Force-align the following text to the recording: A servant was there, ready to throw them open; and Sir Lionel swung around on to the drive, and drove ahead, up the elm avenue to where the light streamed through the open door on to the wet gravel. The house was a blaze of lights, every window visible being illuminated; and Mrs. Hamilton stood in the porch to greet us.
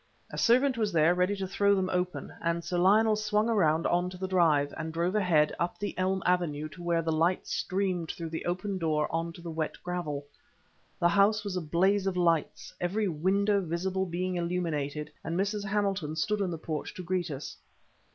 A 0.31 0.37
servant 0.39 0.79
was 0.79 0.91
there, 0.91 1.13
ready 1.13 1.35
to 1.35 1.45
throw 1.47 1.75
them 1.75 1.87
open; 1.93 2.33
and 2.41 2.63
Sir 2.63 2.79
Lionel 2.79 3.15
swung 3.15 3.47
around 3.49 3.85
on 3.85 4.09
to 4.09 4.17
the 4.17 4.27
drive, 4.27 4.73
and 4.75 4.91
drove 4.91 5.13
ahead, 5.13 5.53
up 5.59 5.77
the 5.77 5.95
elm 5.95 6.23
avenue 6.25 6.67
to 6.69 6.81
where 6.81 7.03
the 7.03 7.11
light 7.11 7.45
streamed 7.45 8.09
through 8.09 8.31
the 8.31 8.45
open 8.45 8.79
door 8.79 9.07
on 9.13 9.31
to 9.33 9.41
the 9.43 9.51
wet 9.51 9.77
gravel. 9.83 10.25
The 10.99 11.09
house 11.09 11.43
was 11.43 11.55
a 11.55 11.61
blaze 11.61 12.07
of 12.07 12.17
lights, 12.17 12.73
every 12.81 13.07
window 13.07 13.61
visible 13.61 14.07
being 14.07 14.37
illuminated; 14.37 15.11
and 15.23 15.39
Mrs. 15.39 15.65
Hamilton 15.65 16.15
stood 16.15 16.41
in 16.41 16.49
the 16.49 16.57
porch 16.57 16.95
to 16.95 17.03
greet 17.03 17.29
us. 17.29 17.55